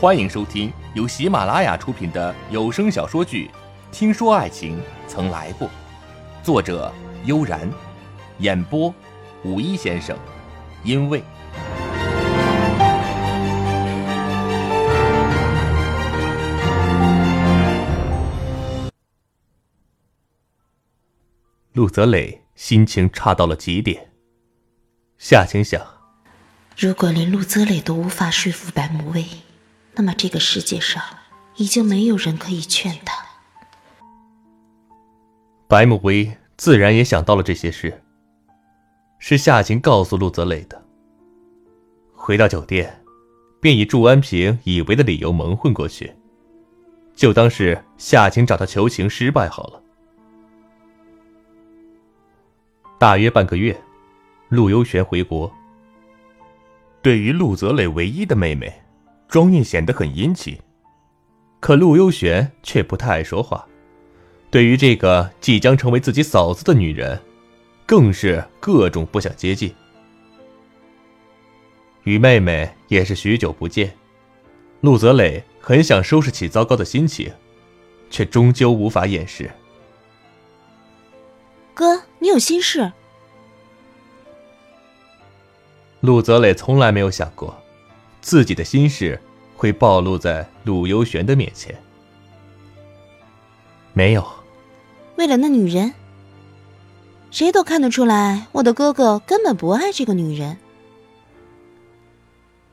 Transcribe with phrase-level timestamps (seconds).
[0.00, 3.50] 欢迎收听由喜马拉雅出品的有声小说剧
[3.92, 5.66] 《听说爱情曾来过》，
[6.40, 7.68] 作者悠然，
[8.38, 8.94] 演播
[9.42, 10.16] 五一先生，
[10.84, 11.20] 因为
[21.72, 24.12] 陆泽磊心情差到了极点。
[25.18, 25.84] 夏晴想，
[26.76, 29.24] 如果连陆泽磊都无法说服白慕薇。
[29.98, 31.02] 那么这个世界上
[31.56, 33.26] 已经没有人可以劝他。
[35.66, 38.00] 白慕薇自然也想到了这些事，
[39.18, 40.80] 是夏晴告诉陆泽磊的。
[42.14, 43.04] 回到酒店，
[43.60, 46.14] 便以祝安平以为的理由蒙混过去，
[47.16, 49.82] 就当是夏晴找他求情失败好了。
[53.00, 53.76] 大约半个月，
[54.48, 55.52] 陆悠璇回国。
[57.02, 58.72] 对于陆泽磊唯一的妹妹。
[59.28, 60.58] 庄韵显得很殷勤，
[61.60, 63.66] 可陆幽玄却不太爱说话。
[64.50, 67.20] 对于这个即将成为自己嫂子的女人，
[67.84, 69.74] 更是各种不想接近。
[72.04, 73.94] 与妹妹也是许久不见，
[74.80, 77.30] 陆泽磊很想收拾起糟糕的心情，
[78.08, 79.50] 却终究无法掩饰。
[81.74, 82.90] 哥，你有心事？
[86.00, 87.54] 陆泽磊从来没有想过。
[88.28, 89.18] 自己的心事
[89.56, 91.74] 会暴露在陆游玄的面前。
[93.94, 94.22] 没有，
[95.16, 95.94] 为了那女人，
[97.30, 100.58] 谁都看得出来，我的哥哥根本不爱这个女人。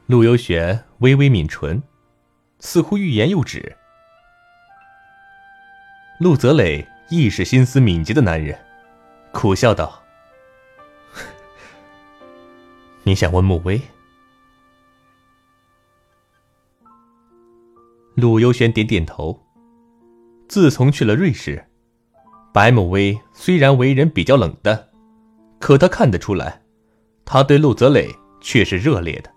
[0.07, 1.81] 陆游玄微微抿唇，
[2.59, 3.77] 似乎欲言又止。
[6.19, 8.59] 陆泽磊亦是心思敏捷的男人，
[9.31, 10.03] 苦笑道
[13.03, 13.81] ：“你想问穆薇？”
[18.15, 19.39] 陆幽玄点点头。
[20.47, 21.65] 自从去了瑞士，
[22.53, 24.89] 白慕薇虽然为人比较冷淡，
[25.59, 26.61] 可他看得出来，
[27.25, 28.09] 他对陆泽磊
[28.39, 29.31] 却是热烈的，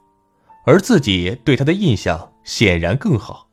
[0.66, 3.48] 而自己对他的印象显然更好。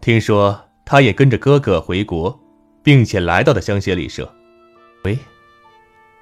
[0.00, 2.40] 听说他也跟着哥哥回国，
[2.82, 4.34] 并且来到了香榭丽舍。
[5.04, 5.18] 喂，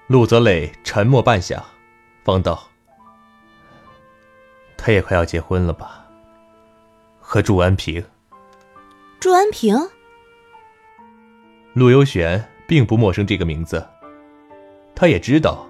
[0.09, 1.63] 陆泽磊沉默半晌，
[2.25, 2.69] 方道
[4.77, 6.01] ：“他也快要结婚了吧？”
[7.33, 8.05] 和祝安平，
[9.19, 9.75] 祝安平，
[11.73, 13.83] 陆悠玄并不陌生这个名字，
[14.95, 15.67] 他也知道，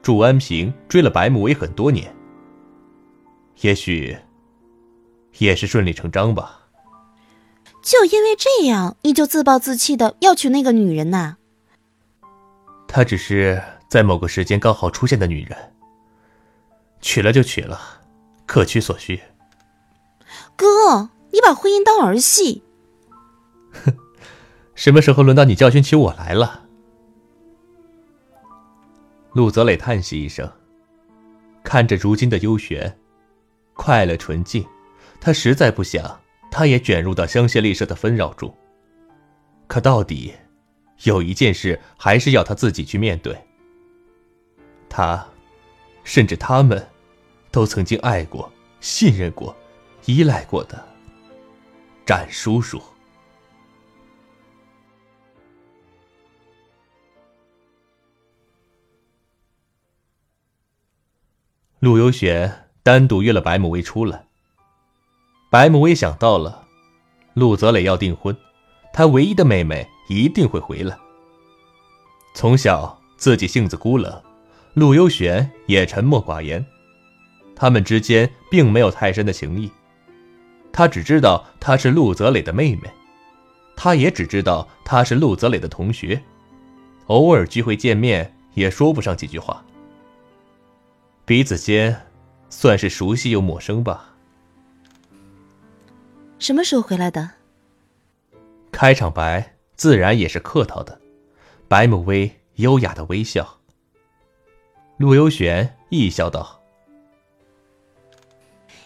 [0.00, 2.14] 祝安平追了白慕薇很多年。
[3.62, 4.16] 也许，
[5.38, 6.68] 也是顺理成章吧。
[7.82, 11.34] 就因为这样，你就自暴自弃的要娶那个女人呐？
[12.86, 15.58] 她只是在某个时间刚好出现的女人，
[17.00, 17.80] 娶了就娶了，
[18.46, 19.20] 各取所需。
[20.56, 22.62] 哥，你把婚姻当儿戏。
[23.72, 23.94] 哼，
[24.74, 26.68] 什么时候轮到你教训起我来了？
[29.32, 30.50] 陆泽磊叹息一声，
[31.64, 32.98] 看着如今的幽玄，
[33.72, 34.66] 快乐纯净，
[35.20, 36.20] 他实在不想
[36.50, 38.54] 他也卷入到香榭丽舍的纷扰中。
[39.66, 40.34] 可到底，
[41.04, 43.34] 有一件事还是要他自己去面对。
[44.90, 45.26] 他，
[46.04, 46.86] 甚至他们，
[47.50, 49.56] 都曾经爱过、信任过。
[50.06, 50.84] 依赖过的
[52.04, 52.82] 展叔叔，
[61.78, 64.26] 陆游玄单独约了白慕薇出来。
[65.50, 66.66] 白慕薇想到了，
[67.34, 68.36] 陆泽磊要订婚，
[68.92, 70.98] 他唯一的妹妹一定会回来。
[72.34, 74.20] 从小自己性子孤冷，
[74.74, 76.64] 陆游玄也沉默寡言，
[77.54, 79.70] 他们之间并没有太深的情谊。
[80.72, 82.90] 他只知道她是陆泽磊的妹妹，
[83.76, 86.22] 他也只知道她是陆泽磊的同学，
[87.06, 89.62] 偶尔聚会见面也说不上几句话，
[91.24, 92.06] 彼此间
[92.48, 94.14] 算是熟悉又陌生吧。
[96.38, 97.30] 什么时候回来的？
[98.72, 100.98] 开场白自然也是客套的，
[101.68, 103.58] 白慕薇优雅的微笑。
[104.96, 106.60] 陆悠玄亦笑道：“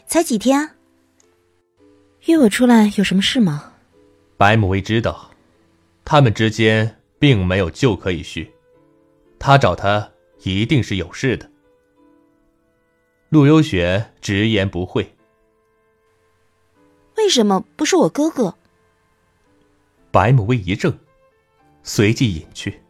[0.06, 0.71] 才几天。”
[2.26, 3.73] 约我出来有什么事吗？
[4.37, 5.31] 白慕薇知道，
[6.05, 8.52] 他们之间并没有旧可以续，
[9.38, 10.11] 他找他
[10.43, 11.49] 一定是有事的。
[13.28, 15.08] 陆幽雪直言不讳。
[17.17, 18.55] 为什么不是我哥哥？
[20.11, 20.93] 白慕薇一怔，
[21.82, 22.81] 随即隐去。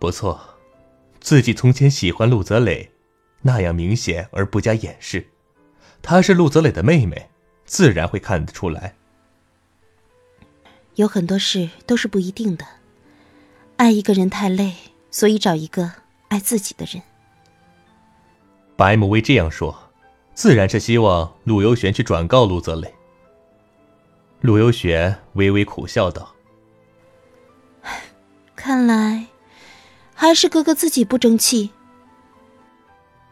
[0.00, 0.40] 不错，
[1.20, 2.90] 自己从前喜欢陆泽磊，
[3.42, 5.24] 那样明显而不加掩饰。
[6.02, 7.28] 她是陆泽磊的妹妹，
[7.68, 8.94] 自然会看得出来。
[10.96, 12.66] 有很多事都是不一定的，
[13.76, 14.74] 爱一个人太累，
[15.10, 15.92] 所以找一个
[16.28, 17.00] 爱自己的人。
[18.74, 19.76] 白慕薇这样说，
[20.34, 22.92] 自然是希望陆游玄去转告陆泽磊。
[24.40, 26.34] 陆游玄微微苦笑道
[28.56, 29.26] ：“看来
[30.14, 31.70] 还是哥哥自己不争气。”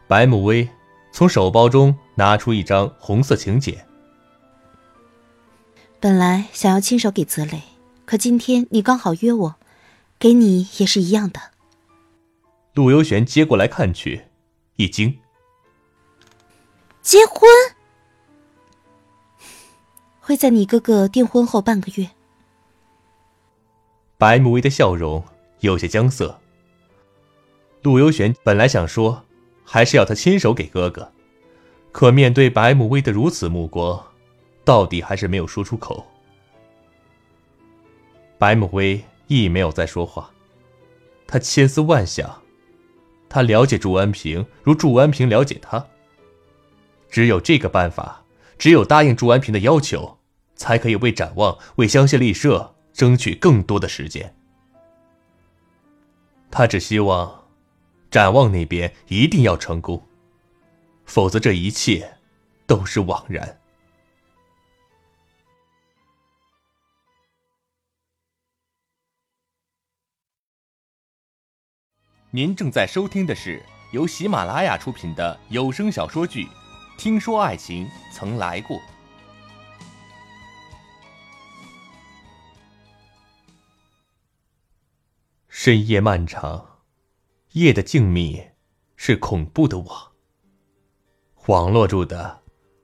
[0.07, 0.69] 白慕薇
[1.11, 3.86] 从手包中拿出一张红色请柬。
[5.99, 7.63] 本来想要亲手给泽磊，
[8.05, 9.55] 可今天你刚好约我，
[10.19, 11.41] 给你也是一样的。
[12.73, 14.25] 陆游玄接过来看去，
[14.75, 15.17] 一惊。
[17.01, 17.49] 结婚
[20.19, 22.09] 会在你哥哥订婚后半个月。
[24.19, 25.23] 白慕薇的笑容
[25.61, 26.39] 有些僵涩。
[27.81, 29.23] 陆游玄本来想说，
[29.63, 31.11] 还是要他亲手给哥哥，
[31.91, 34.06] 可面对白慕薇的如此目光。
[34.67, 36.05] 到底还是没有说出口。
[38.37, 40.29] 白慕薇亦没有再说话，
[41.25, 42.41] 他千思万想，
[43.29, 45.87] 他了解祝安平，如祝安平了解他。
[47.09, 48.25] 只有这个办法，
[48.57, 50.17] 只有答应祝安平的要求，
[50.57, 54.35] 才可以为展望、为香榭丽舍争取更多的时间。
[56.51, 57.45] 他只希望，
[58.11, 60.05] 展望那边一定要成功，
[61.05, 62.17] 否则这一切
[62.65, 63.61] 都是枉然。
[72.37, 73.59] 您正在收听的是
[73.91, 76.43] 由喜马拉雅出品的有声小说剧
[76.95, 78.77] 《听说爱情曾来过》。
[85.47, 86.81] 深夜漫长，
[87.53, 88.49] 夜的静谧
[88.95, 90.11] 是恐怖的网，
[91.47, 92.43] 网络住的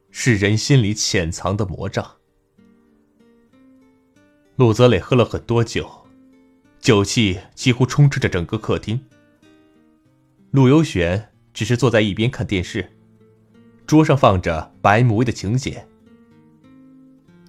[0.10, 2.16] 是人心里潜藏的魔障。
[4.56, 6.08] 陆泽磊喝了很多酒，
[6.80, 9.00] 酒气几乎充斥着整个客厅。
[10.54, 12.88] 陆游玄只是坐在一边看电视，
[13.88, 15.88] 桌上放着白慕薇的请柬。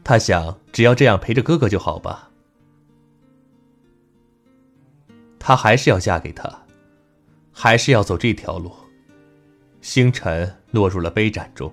[0.03, 2.31] 他想，只要这样陪着哥哥就好吧。
[5.39, 6.65] 他还是要嫁给他，
[7.53, 8.73] 还是要走这条路。
[9.83, 11.71] 星辰落入了杯盏中，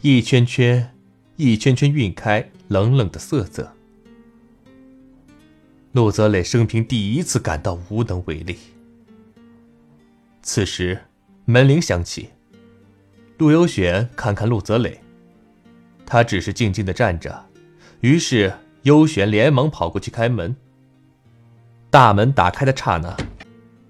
[0.00, 0.94] 一圈圈，
[1.34, 3.72] 一圈圈晕开冷冷的色泽。
[5.90, 8.56] 陆泽磊生平第一次感到无能为力。
[10.46, 10.96] 此时，
[11.44, 12.30] 门铃响起。
[13.36, 15.00] 陆游雪看看陆泽磊，
[16.06, 17.44] 他只是静静的站着。
[18.00, 20.54] 于是，优玄连忙跑过去开门。
[21.90, 23.16] 大门打开的刹那，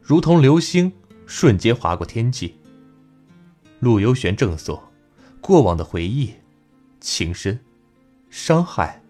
[0.00, 0.90] 如同流星
[1.26, 2.58] 瞬间划过天际。
[3.80, 4.90] 陆游玄正坐，
[5.42, 6.32] 过往的回忆、
[7.02, 7.60] 情深、
[8.30, 9.02] 伤害、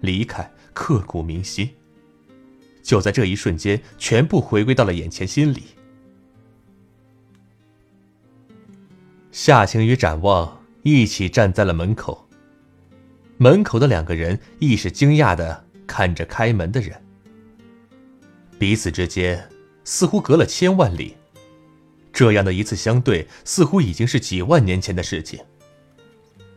[0.00, 1.70] 离开，刻骨铭心。
[2.82, 5.62] 就在这一瞬间，全部回归到了眼前心里。
[9.32, 12.28] 夏晴与展望一起站在了门口。
[13.38, 17.02] 门口的两个人亦是惊讶的看着开门的人，
[18.58, 19.48] 彼此之间
[19.84, 21.16] 似乎隔了千万里。
[22.12, 25.40] 这样的一次相对，似乎已经是几万年前的事情。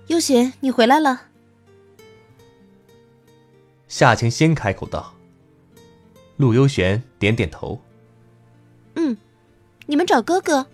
[0.08, 1.30] 悠雪，你回来了。
[3.88, 5.16] 夏晴先开口道。
[6.36, 7.82] 陆悠玄点点头。
[8.96, 9.16] 嗯，
[9.86, 10.68] 你们找哥哥。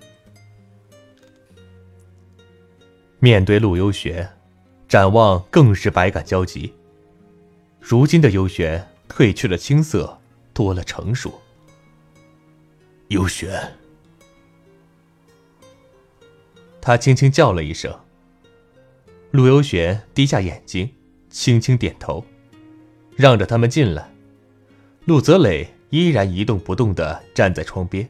[3.23, 4.27] 面对陆幽玄，
[4.87, 6.73] 展望更是百感交集。
[7.79, 10.19] 如今的幽玄褪去了青涩，
[10.55, 11.39] 多了成熟。
[13.09, 13.61] 幽玄，
[16.81, 17.95] 他轻轻叫了一声。
[19.29, 20.89] 陆幽玄低下眼睛，
[21.29, 22.25] 轻轻点头，
[23.15, 24.11] 让着他们进来。
[25.05, 28.09] 陆泽磊依然一动不动的站在窗边，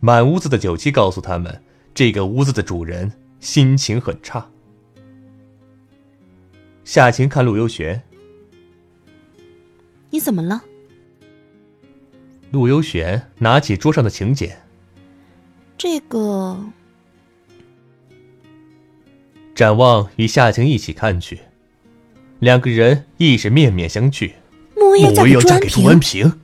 [0.00, 1.64] 满屋子的酒气告诉他们，
[1.94, 3.10] 这个屋子的主人。
[3.42, 4.48] 心情很差。
[6.84, 8.00] 夏晴看陆游玄，
[10.10, 10.62] 你怎么了？
[12.52, 14.56] 陆游玄拿起桌上的请柬，
[15.76, 16.56] 这个。
[19.56, 21.40] 展望与夏晴一起看去，
[22.38, 24.32] 两个人亦是面面相觑。
[24.76, 26.40] 莫薇要嫁给杜安平。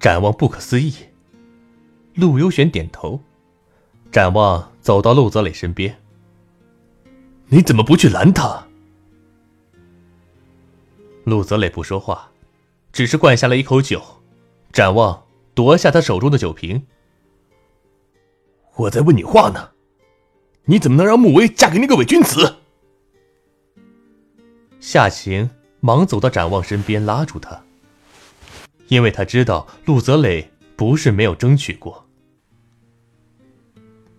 [0.00, 0.92] 展望不可思议。
[2.14, 3.20] 陆游玄点头，
[4.12, 6.00] 展望走到陆泽磊身边。
[7.48, 8.64] 你怎么不去拦他？
[11.24, 12.30] 陆泽磊不说话，
[12.92, 14.00] 只是灌下了一口酒。
[14.72, 16.86] 展望夺下他手中的酒瓶。
[18.76, 19.70] 我在问你话呢，
[20.64, 22.56] 你怎么能让穆威嫁给那个伪君子？
[24.78, 27.64] 夏晴忙走到展望身边，拉住他，
[28.88, 32.06] 因为他知道陆泽磊不是没有争取过。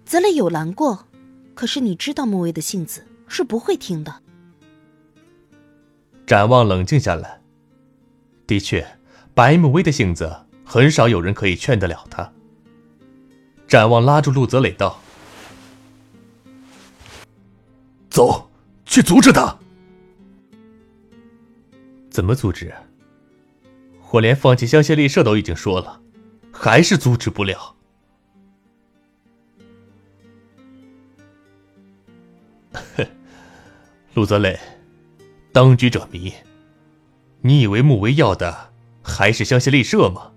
[0.06, 1.08] 泽磊有拦过，
[1.54, 4.22] 可是你知道穆威的性子是不会听的。
[6.26, 7.42] 展望冷静下来，
[8.48, 8.86] 的确，
[9.34, 12.32] 白慕薇的性子很少有人可以劝得了他。
[13.68, 15.00] 展望拉住陆泽磊道
[18.10, 18.50] ：“走，
[18.86, 19.58] 去阻止他。
[22.10, 22.74] 怎么阻止？
[24.12, 26.02] 我连放弃香榭丽舍都已经说了，
[26.58, 27.76] 还是阻止不了。
[32.74, 33.06] 哼，
[34.16, 34.58] 陆泽磊，
[35.52, 36.34] 当局者迷。
[37.42, 40.32] 你以为穆威要的还是香榭丽舍吗？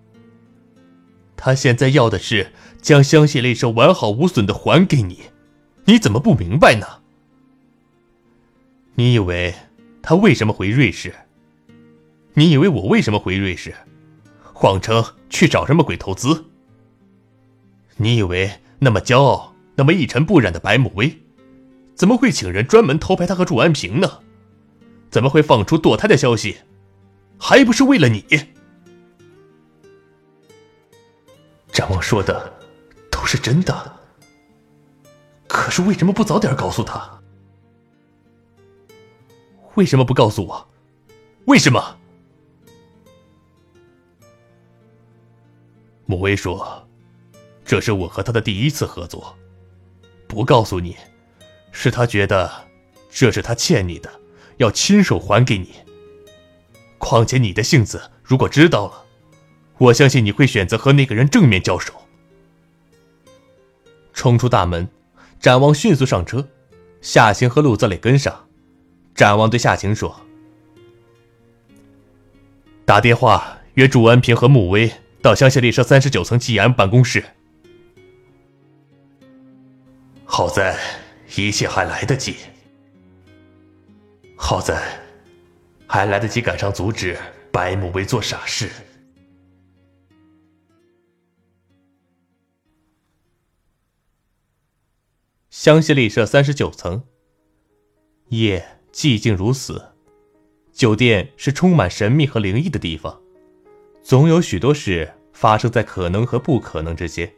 [1.36, 5.22] 他现在要的是。”将香榭丽舍完好无损的还给你，
[5.86, 6.86] 你怎么不明白呢？
[8.94, 9.52] 你以为
[10.00, 11.12] 他为什么回瑞士？
[12.34, 13.74] 你以为我为什么回瑞士？
[14.60, 16.46] 谎称去找什么鬼投资？
[17.96, 18.50] 你以为
[18.80, 21.16] 那么骄傲、那么一尘不染的白慕薇，
[21.94, 24.18] 怎么会请人专门偷拍他和祝安平呢？
[25.10, 26.56] 怎么会放出堕胎的消息？
[27.38, 28.24] 还不是为了你？
[31.70, 32.52] 展望说的
[33.12, 33.24] 都。
[33.24, 34.00] 是真的，
[35.46, 37.20] 可是为什么不早点告诉他？
[39.74, 40.68] 为什么不告诉我？
[41.44, 41.97] 为什么？
[46.10, 46.88] 穆威说
[47.66, 49.36] ：“这是我和他的第一次合作，
[50.26, 50.96] 不告诉你，
[51.70, 52.50] 是他觉得
[53.10, 54.10] 这是他欠你的，
[54.56, 55.68] 要亲手还给你。
[56.96, 59.04] 况且你的性子，如果知道了，
[59.76, 61.92] 我相信你会选择和那个人正面交手。”
[64.14, 64.88] 冲出大门，
[65.38, 66.48] 展望迅速上车，
[67.02, 68.46] 夏晴和陆泽磊跟上。
[69.14, 70.18] 展望对夏晴说
[72.86, 74.90] ：“打电话约祝安平和穆威
[75.28, 77.22] 到香榭丽舍三十九层 G M 办公室。
[80.24, 80.74] 好在
[81.36, 82.36] 一切还来得及，
[84.38, 84.82] 好在
[85.86, 87.14] 还来得及赶上阻止
[87.52, 88.70] 白慕威做傻事。”
[95.50, 97.04] 香榭丽舍三十九层。
[98.28, 99.92] 夜寂静如死，
[100.72, 103.20] 酒店是充满神秘和灵异的地方，
[104.02, 107.32] 总有许多事发生在可能和不可能之间。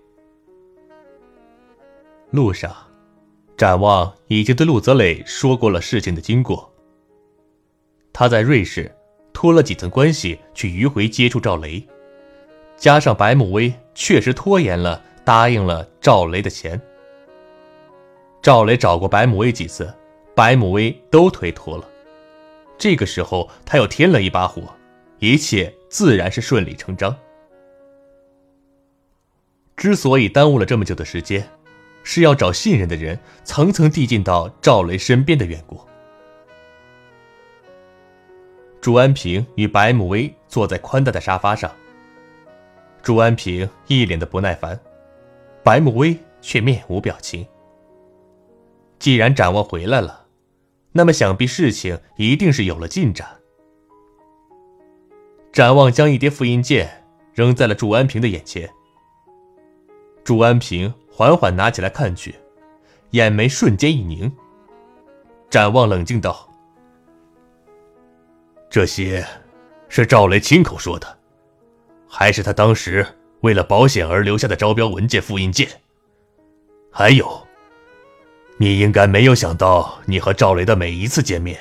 [2.31, 2.75] 路上，
[3.59, 6.73] 展望已经对陆泽磊说过了事情的经过。
[8.11, 8.91] 他在瑞士
[9.35, 11.87] 托了几层关系去迂回接触赵雷，
[12.75, 16.81] 加上白慕威确实拖延了答应了赵雷的钱。
[18.41, 19.93] 赵雷找过白慕威几次，
[20.35, 21.87] 白慕威都推脱了。
[22.79, 24.63] 这个时候他又添了一把火，
[25.19, 27.15] 一切自然是顺理成章。
[29.81, 31.49] 之所以耽误了这么久的时间，
[32.03, 35.81] 是要找信任的人层层递进到赵雷身边的缘故。
[38.83, 41.73] 朱安平与白慕薇坐在宽大的沙发上，
[43.03, 44.79] 朱安平一脸的不耐烦，
[45.65, 47.47] 白慕薇却面无表情。
[48.99, 50.27] 既然展望回来了，
[50.93, 53.27] 那么想必事情一定是有了进展。
[55.51, 58.71] 展望将一叠复印件扔在了祝安平的眼前。
[60.25, 62.35] 祝安平缓缓拿起来看去，
[63.11, 64.31] 眼眉瞬间一凝。
[65.49, 66.49] 展望冷静道
[68.71, 69.27] ：“这些
[69.89, 71.19] 是赵雷亲口说的，
[72.09, 73.07] 还是他当时
[73.41, 75.69] 为了保险而留下的招标文件复印件？
[76.91, 77.27] 还有。”
[78.63, 81.59] 你应该没有想到，你和赵雷的每一次见面，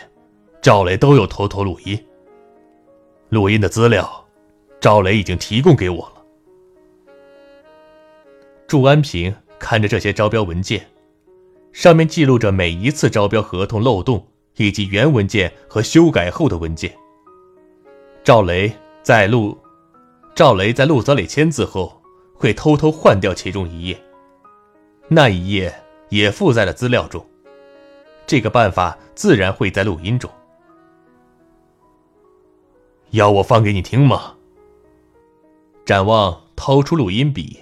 [0.62, 1.98] 赵雷都有偷偷录音。
[3.30, 4.28] 录音的资料，
[4.82, 6.19] 赵雷已经提供给我了。
[8.70, 10.88] 祝安平看着这些招标文件，
[11.72, 16.96] 上面记录着每一次招标合同漏洞以及原文件和修改后的文件。
[18.24, 18.72] 赵雷
[19.02, 19.58] 在陆，
[20.36, 22.00] 赵雷在陆泽磊签字后，
[22.36, 24.00] 会偷偷换掉其中一页，
[25.08, 25.74] 那一页。
[26.10, 27.24] 也附在了资料中，
[28.26, 30.28] 这个办法自然会在录音中。
[33.12, 34.34] 要我放给你听吗？
[35.86, 37.60] 展望掏出录音笔，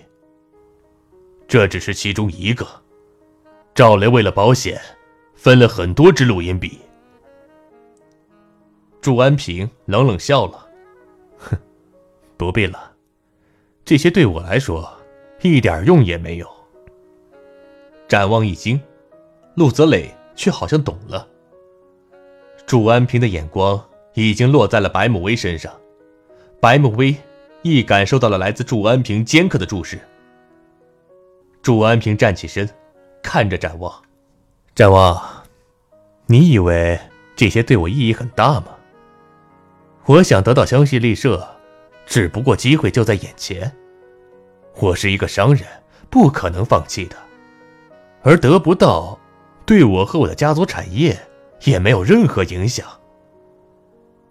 [1.47, 2.67] 这只是其中一个。
[3.73, 4.81] 赵雷为了保险，
[5.35, 6.79] 分了很多支录音笔。
[8.99, 10.67] 祝安平冷冷笑了，
[11.37, 11.57] 哼，
[12.35, 12.91] 不必了，
[13.85, 14.91] 这些对我来说
[15.41, 16.47] 一点用也没有。
[18.07, 18.81] 展望一惊，
[19.55, 21.25] 陆泽磊却好像懂了。
[22.65, 23.81] 祝安平的眼光
[24.15, 25.71] 已经落在了白慕薇身上，
[26.59, 27.15] 白慕薇
[27.61, 29.99] 亦感受到了来自祝安平尖刻的注视。
[31.67, 32.69] 祝安平站起身，
[33.21, 33.93] 看着展望，
[34.73, 35.21] 展望，
[36.25, 36.97] 你以为
[37.35, 38.67] 这些对我意义很大吗？
[40.05, 41.45] 我想得到香榭丽舍，
[42.05, 43.69] 只不过机会就在眼前。
[44.77, 45.65] 我是一个商人，
[46.09, 47.17] 不可能放弃的。
[48.21, 49.19] 而得不到，
[49.65, 51.19] 对我和我的家族产业
[51.65, 52.87] 也没有任何影响。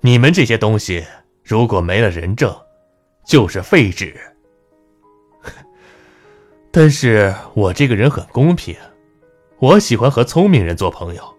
[0.01, 1.05] 你们这些东西，
[1.45, 2.57] 如果没了人证，
[3.27, 4.19] 就是废纸。
[6.79, 8.77] 但是我这个人很公平，
[9.61, 11.37] 我喜欢和聪明人做朋友。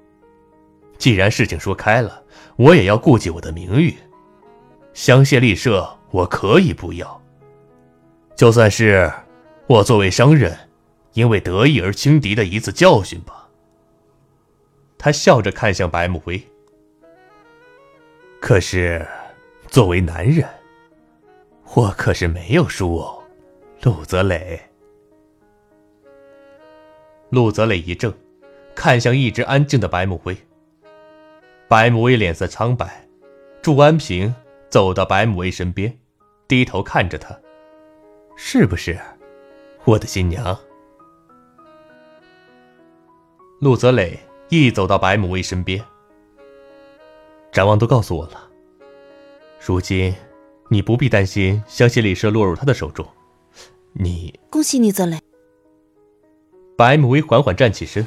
[0.97, 2.23] 既然事情说开了，
[2.55, 3.95] 我也要顾及我的名誉。
[4.95, 7.21] 香榭丽舍，我可以不要。
[8.35, 9.13] 就算是
[9.67, 10.57] 我作为商人，
[11.13, 13.47] 因为得意而轻敌的一次教训吧。
[14.97, 16.41] 他笑着看向白慕薇。
[18.41, 19.07] 可是，
[19.67, 20.49] 作为男人，
[21.75, 23.21] 我可是没有输哦，
[23.83, 24.59] 陆泽磊。
[27.29, 28.13] 陆泽磊一怔，
[28.75, 30.37] 看向一直安静的白慕薇。
[31.67, 33.07] 白慕薇脸色苍白，
[33.61, 34.33] 祝安平。
[34.69, 35.97] 走到白慕薇身边，
[36.45, 37.33] 低头看着她，
[38.35, 38.99] 是不是
[39.85, 40.59] 我的新娘？
[43.61, 44.19] 陆泽磊
[44.49, 45.81] 一走到白慕薇身边，
[47.49, 48.49] 展望都告诉我了。
[49.65, 50.13] 如今
[50.67, 53.07] 你不必担心湘西旅社落入他的手中，
[53.93, 55.17] 你恭喜你，泽磊。
[56.77, 58.05] 白慕薇缓缓站起身，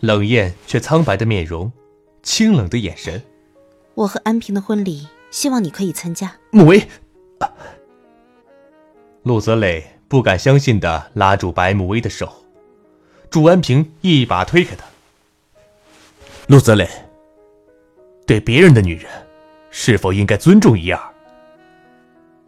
[0.00, 1.72] 冷艳却苍白的面容，
[2.22, 3.22] 清冷的眼神。
[3.94, 5.08] 我和安平的婚礼。
[5.30, 6.82] 希望你可以参加，穆威。
[9.22, 12.44] 陆泽磊不敢相信的拉住白慕薇的手，
[13.30, 14.84] 祝安平一把推开他。
[16.48, 16.90] 陆泽磊，
[18.26, 19.08] 对别人的女人，
[19.70, 21.00] 是否应该尊重一二？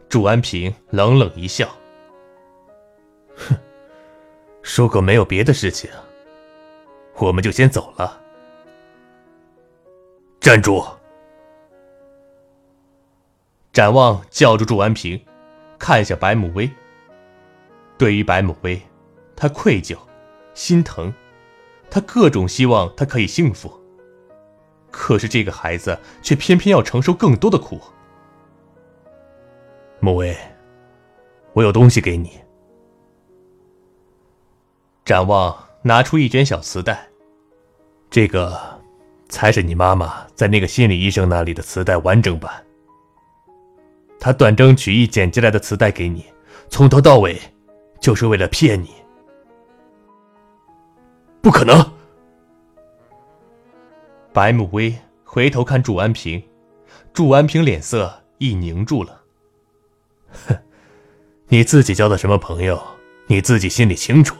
[0.09, 1.73] 祝安平冷冷一笑，
[3.37, 3.55] 哼，
[4.63, 5.89] 如果没有别的事情，
[7.17, 8.21] 我们就先走了。
[10.39, 10.85] 站住！
[13.71, 15.19] 展望叫住祝安平，
[15.77, 16.69] 看向白慕薇。
[17.97, 18.81] 对于白慕薇，
[19.35, 19.97] 他愧疚、
[20.53, 21.13] 心疼，
[21.89, 23.71] 他各种希望她可以幸福。
[24.91, 27.81] 可是这个孩子却偏偏要承受更多的苦。
[29.99, 30.37] 慕薇，
[31.53, 32.42] 我有东西给你。
[35.05, 37.07] 展望拿出一卷小磁带，
[38.09, 38.57] 这个
[39.27, 42.51] 才是你妈妈在那个心理医生那里的磁带完整版。
[44.17, 46.25] 他断章取义剪辑来的磁带给你，
[46.69, 47.37] 从头到尾，
[47.99, 48.91] 就是为了骗你。
[51.41, 51.85] 不可能！
[54.31, 56.41] 白慕薇回头看祝安平，
[57.11, 59.21] 祝安平脸色一凝住了。
[60.47, 60.57] 哼，
[61.49, 62.81] 你自己交的什么朋友，
[63.27, 64.37] 你自己心里清楚。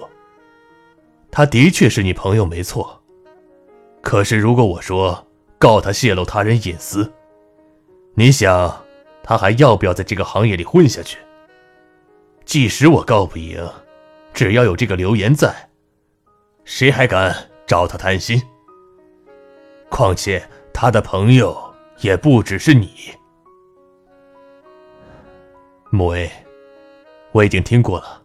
[1.36, 3.02] 他的确是你朋友没错，
[4.04, 5.26] 可是如果我说
[5.58, 7.12] 告他泄露他人隐私，
[8.14, 8.80] 你想？
[9.24, 11.18] 他还要不要在这个行业里混下去？
[12.46, 13.68] 即使我告不赢，
[14.32, 15.70] 只要有这个流言在，
[16.66, 17.34] 谁还敢
[17.66, 18.40] 找他谈心？
[19.90, 21.58] 况且他的朋友
[22.02, 22.94] 也不只是你。
[25.90, 26.30] 穆威，
[27.32, 28.22] 我已经听过了，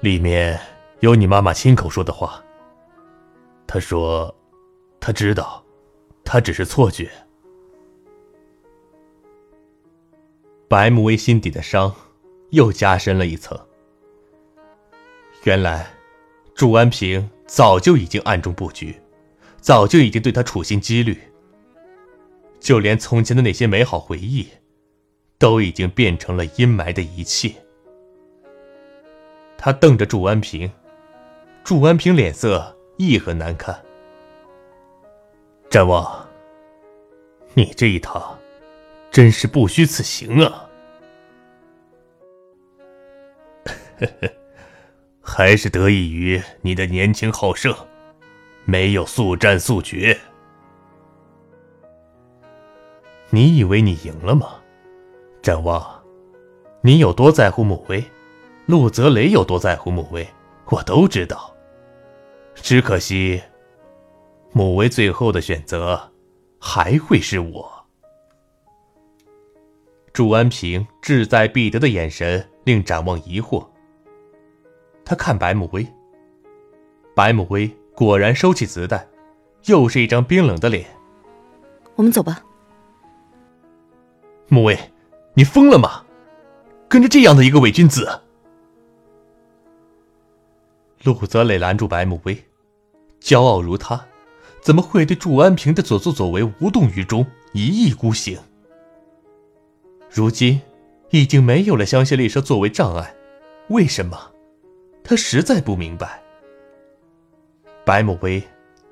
[0.00, 0.60] 里面
[1.00, 2.42] 有你妈妈亲口说的话。
[3.66, 4.34] 她说，
[5.00, 5.64] 她知道，
[6.24, 7.10] 她只是错觉。
[10.68, 11.92] 白慕薇心底的伤
[12.50, 13.58] 又加深了一层。
[15.44, 15.90] 原来，
[16.54, 18.94] 祝安平早就已经暗中布局，
[19.60, 21.18] 早就已经对他处心积虑。
[22.60, 24.46] 就连从前的那些美好回忆，
[25.38, 27.54] 都已经变成了阴霾的一切。
[29.56, 30.70] 他瞪着祝安平，
[31.64, 33.80] 祝安平脸色亦很难看。
[35.68, 36.26] 展望，
[37.54, 38.36] 你这一趟。
[39.10, 40.68] 真是不虚此行啊！
[43.98, 44.32] 呵呵，
[45.20, 47.74] 还是得益于你的年轻好胜，
[48.64, 50.16] 没有速战速决。
[53.30, 54.60] 你以为你赢了吗？
[55.42, 55.84] 展望，
[56.82, 58.04] 你有多在乎穆威，
[58.66, 60.24] 陆泽雷有多在乎穆威，
[60.66, 61.49] 我都知道。
[62.62, 63.42] 只可惜，
[64.52, 66.12] 穆威最后的选择
[66.60, 67.86] 还会是我。
[70.12, 73.66] 祝安平志在必得的眼神令展望疑惑。
[75.04, 75.86] 他看白慕薇，
[77.14, 79.08] 白慕薇果然收起子弹，
[79.66, 80.86] 又是一张冰冷的脸。
[81.96, 82.44] 我们走吧。
[84.48, 84.78] 慕薇，
[85.34, 86.04] 你疯了吗？
[86.88, 88.20] 跟着这样的一个伪君子？
[91.02, 92.44] 陆泽磊拦住白慕薇，
[93.22, 94.06] 骄傲如他，
[94.62, 98.38] 怎么会对祝安平的所作所为无动于衷、一意孤行？
[100.10, 100.60] 如今
[101.10, 103.14] 已经没有了香榭丽舍作为障碍，
[103.68, 104.30] 为什么？
[105.04, 106.22] 他实在不明白。
[107.84, 108.42] 白慕薇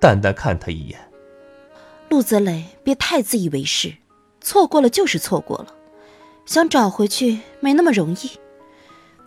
[0.01, 0.99] 淡淡看他一眼
[2.09, 3.95] ：“陆泽磊，别太自以为是，
[4.41, 5.75] 错过了就是错过了，
[6.47, 8.31] 想找回去没那么容易。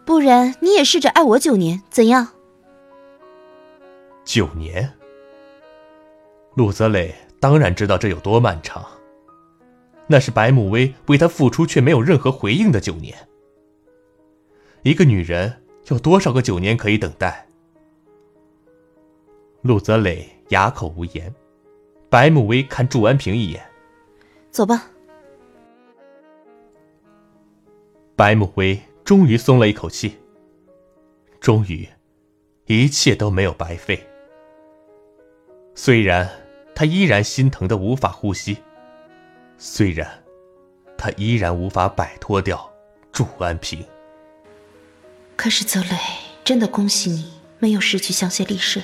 [0.05, 2.29] 不然你也试着爱我九年，怎样？”
[4.33, 4.89] 九年，
[6.55, 8.87] 陆泽磊当然知道这有多漫长。
[10.07, 13.27] 那是白慕薇为他付出却没有任何回应的九年。
[14.83, 17.45] 一个女人有多少个九年可以等待？
[19.63, 21.35] 陆泽磊哑口无言。
[22.09, 23.61] 白慕薇看祝安平一眼，
[24.49, 24.89] 走吧。
[28.15, 30.17] 白慕薇终于松了一口气。
[31.41, 31.85] 终于，
[32.67, 34.01] 一切都没有白费。
[35.73, 36.29] 虽然
[36.75, 38.57] 他依然心疼的无法呼吸，
[39.57, 40.23] 虽然
[40.97, 42.71] 他依然无法摆脱掉
[43.11, 43.85] 祝安平，
[45.35, 45.97] 可是泽磊，
[46.43, 48.81] 真的恭喜你没有失去香榭丽舍，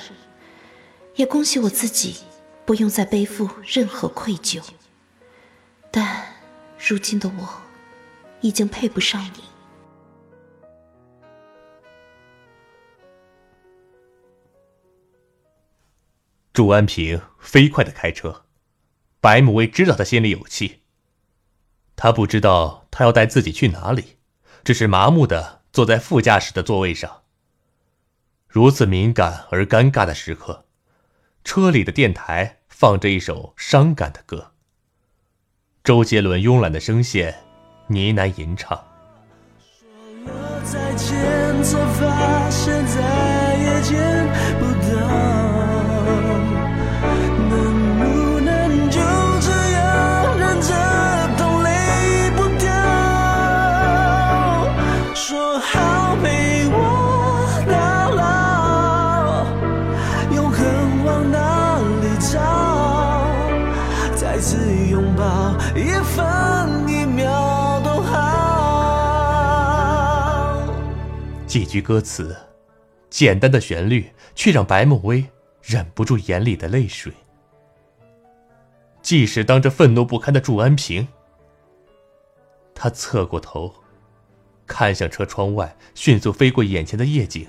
[1.14, 2.16] 也恭喜我自己
[2.64, 4.62] 不用再背负任何愧疚。
[5.90, 6.34] 但
[6.78, 7.48] 如今的我，
[8.40, 9.44] 已经配不上你。
[16.58, 18.44] 祝安平飞快的开车，
[19.20, 20.82] 白慕薇知道他心里有气。
[21.94, 24.16] 他不知道他要带自己去哪里，
[24.64, 27.22] 只是麻木的坐在副驾驶的座位上。
[28.48, 30.66] 如此敏感而尴尬的时刻，
[31.44, 34.50] 车里的电台放着一首伤感的歌。
[35.84, 37.36] 周杰伦慵懒的声线，
[37.86, 38.87] 呢喃吟唱。
[64.88, 68.16] 拥抱，一分一秒都好
[71.46, 72.34] 几句歌词，
[73.10, 75.26] 简单的旋律，却让白慕薇
[75.62, 77.12] 忍不住眼里的泪水。
[79.02, 81.06] 即使当着愤怒不堪的祝安平，
[82.74, 83.74] 他侧过头，
[84.66, 87.46] 看向车窗外迅速飞过眼前的夜景，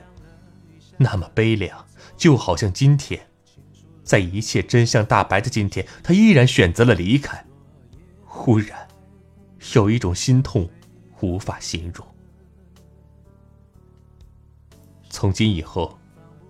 [0.97, 1.85] 那么悲凉，
[2.17, 3.28] 就好像今天，
[4.09, 7.45] 在一切真相大白的今天，他依然选择了离开。
[8.25, 8.87] 忽然，
[9.75, 10.67] 有一种心痛，
[11.19, 12.07] 无法形容。
[15.11, 15.99] 从今以后，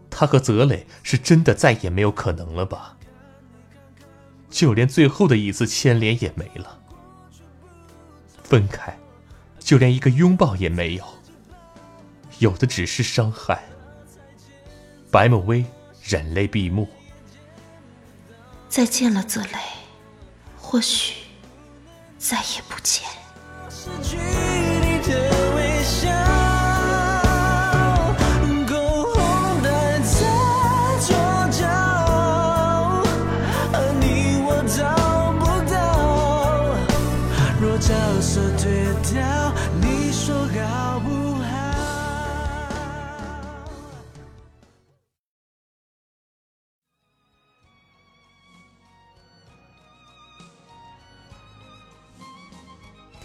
[0.09, 2.97] 他和泽磊是真的再也没有可能了吧？
[4.49, 6.79] 就连最后的一丝牵连也没了。
[8.41, 8.97] 分开，
[9.59, 11.03] 就连一个拥抱也没有，
[12.37, 13.61] 有的只是伤害。
[15.11, 15.65] 白慕薇
[16.01, 16.87] 忍泪闭目。
[18.69, 19.60] 再见了，泽雷。
[20.62, 21.15] 或许
[22.19, 23.03] 再也不见。